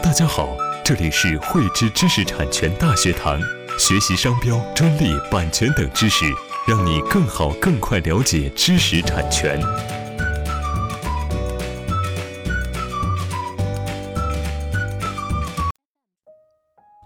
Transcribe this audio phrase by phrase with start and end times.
[0.00, 0.48] 大家好，
[0.82, 3.38] 这里是汇知知识产权大学堂，
[3.78, 6.24] 学习商标、专利、版权等知识，
[6.66, 9.60] 让你更好、更快了解知识产权。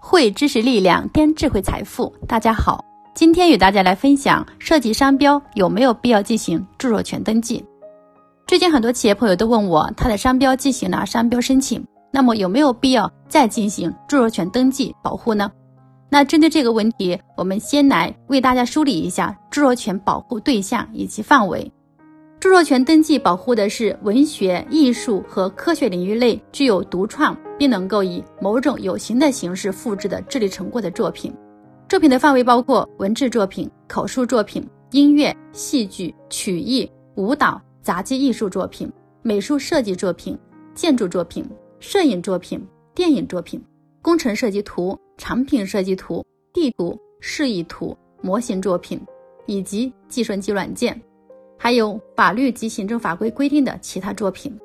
[0.01, 2.13] 汇知识力量，编智慧财富。
[2.25, 2.81] 大家好，
[3.13, 7.65] 今天与大家来分享设计商标有没有必要进行著作权登记。
[8.47, 11.85] 最近很多企业朋友都问我，他的商标进行了商标申请，
[12.17, 15.51] 那么有没有必要再进行著作权登记保护呢？
[16.09, 21.71] 那针对这个问题，我们先来为大家梳理一下著作权保护对象以及范围。
[22.39, 31.31] 著作权登记保护的是文学、艺术和科学领域内具有独创并能够以某种有形的形式复制的智力成果的作品。
[31.87, 38.91] 作品的范围包括文字作品、口述作品、音乐、戏剧、曲艺、舞蹈、杂技艺术作品、
[39.21, 40.35] 美术设计作品、
[40.73, 41.47] 建筑作品、
[41.79, 42.59] 摄影作品、
[42.95, 43.61] 电影作品、
[44.01, 48.99] 工程设计图、产品设计图、地图、示意图、模型作品，
[49.45, 50.99] 以及计算机软件。
[51.57, 54.55] 还有法律及行政法规规定的其他作品。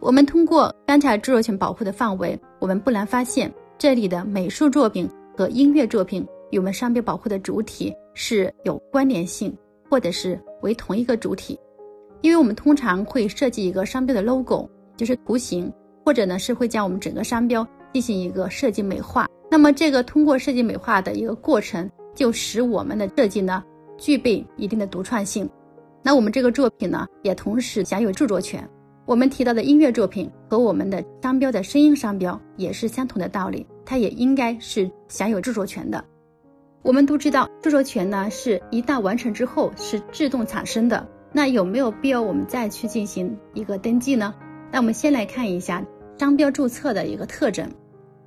[0.00, 9.56] 我们通过刚才著作权保护的范围，我们不难发现，这里的美术作品和音乐作品与我们商标保护的主体是有关联性，
[9.88, 11.58] 或者是为同一个主体。
[12.20, 15.72] 因为我们通常会设计一个商标的 logo，就是图形，
[16.08, 19.26] 或者呢是会将我们整个商标进行一个设计美化。
[19.50, 23.62] 那么这个通过设计美化的一个过程，就使我们的设计呢
[23.98, 25.46] 具备一定的独创性。
[26.02, 28.66] 那我们这个作品呢，也同时享有著作权。
[29.04, 36.02] 我们提到的音乐作品和我们的商标的声音商标也是相同的道理，它也应该是享有著作权的。
[36.80, 41.06] 我们都知道，著作权呢是一旦完成之后是自动产生的。
[41.34, 44.34] 那有没有必要我们再去进行一个登记呢？
[44.70, 45.82] 那我们先来看一下
[46.18, 47.70] 商标注册的一个特征。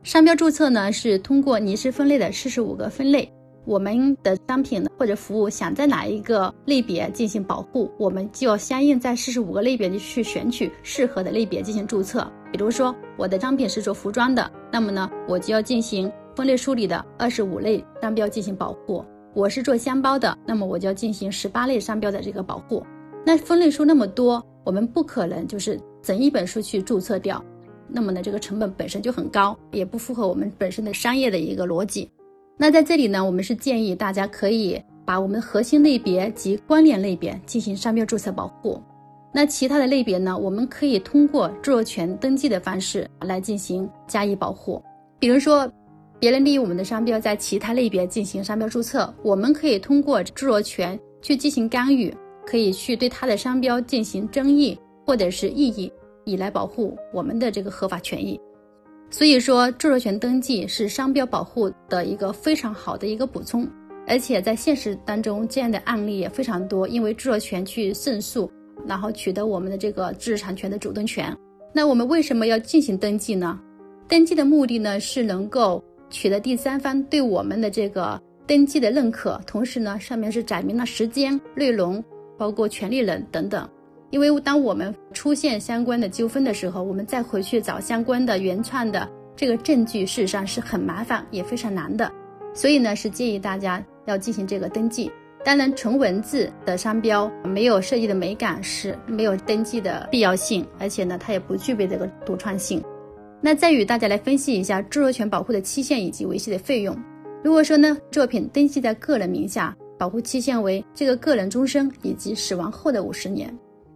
[0.03, 3.31] 商标注册呢是通过尼氏分类的四十五个分类。
[3.63, 12.25] 我们的商品或者服务想在哪一个类别进行保护，我们就要相应在四十五个类别里去选取适合的类别进行注册。
[12.51, 19.05] 比如说，我的商品是做服装的，那么呢，我就要进行分类梳理的二十五类商标进行保护。
[19.35, 22.83] 我是做箱包的，那么我就要进行十八类商标的这个保护。
[23.23, 27.41] 那分类书那么多，我们不可能就是整一本书去注册掉，
[27.93, 32.09] 那么呢，这个成本本身就很高，也不符合我们本身的商业的一个逻辑。
[32.57, 38.81] 那在这里呢，我们是建议大家可以把我们核心类别及关联类别进行商标注册保护。
[39.33, 44.81] 那其他的类别呢，我们可以通过著作权登记的方式来进行加以保护。
[45.19, 45.71] 比如说，
[46.19, 52.13] 别人利用我们的商标在其他类别进行商标注册，我们可以通过著作权去进行干预，
[52.45, 54.77] 可以去对他的商标进行争议
[55.07, 55.91] 或者是异议，
[56.25, 58.39] 以来保护我们的这个合法权益。
[59.09, 63.67] 所以说，著作权登记是商标保护的一个非常好的一个补充，
[64.07, 66.87] 而且在现实当中，这样的案例也非常多。
[66.87, 68.49] 因为著作权去胜诉，
[68.87, 71.35] 然后取得我们的这个知识产权的主动权。
[71.73, 73.59] 那我们为什么要进行登记呢？
[74.07, 82.01] 登记的目的呢，是能够取得第三方对我们的这个登记的认可，同时呢，上面是载明了时间、内容，
[82.37, 83.69] 包括权利人等等。
[84.11, 92.11] 因为当我们出现相关的纠纷的时候，我们再回去找相关的原创的这个证据，事实上是很麻烦也非常难的。
[92.53, 95.09] 所以呢，是建议大家要进行这个登记。
[95.43, 102.83] 当然，纯文字的商标没有设计的美感，是没有登记的必要性，而且呢，它也不具备这个独创性。
[103.39, 106.95] 那再与大家来分析一下著作权保护的期限以及维系的费用。
[107.43, 113.51] 如果说呢，作品登记在个人名下，保护期限为这个个人终身以及死亡后的五十年。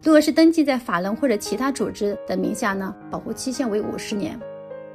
[0.05, 4.39] 如果是登记在法人或者其他组织的名下呢，保护期限为五十年。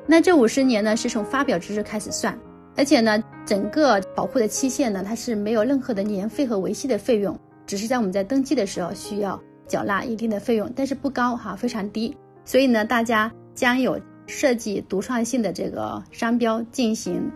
[0.06, 2.38] 那这五十年呢，是从发表之日开始算，
[2.76, 12.16] 而且呢，整个保护的期限呢，它是没有任何的年费和维系的费用，只是在我们在登记的时候需要缴纳一定的费用，但是不高哈，非常低。
[12.44, 17.28] 所以呢，大家将有设计独创性的这个商标进行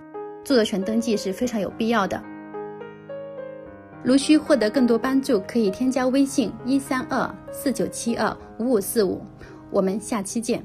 [0.45, 2.23] 著作权登记是非常有必要的。
[4.05, 9.23] 如需获得更多帮助，可以添加微信一三二四九七二五五四五。
[9.71, 10.63] 我们下期见。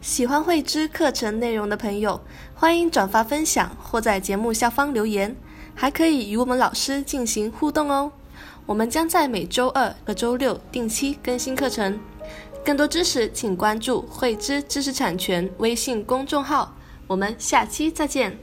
[0.00, 2.20] 喜欢慧知课程内容的朋友，
[2.54, 5.34] 欢迎转发分享或在节目下方留言，
[5.74, 8.12] 还可以与我们老师进行互动哦。
[8.66, 11.98] 我们将在每周二和周六定期更新课程。
[12.64, 16.72] 更多知识，请关注慧知知识产权微信公众号。
[17.08, 18.38] 我们下期再见。